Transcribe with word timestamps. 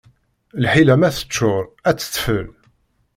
Lḥila 0.63 0.95
ma 0.99 1.09
teččuṛ, 1.15 1.63
ad 1.89 1.95
d-tfel. 1.97 2.47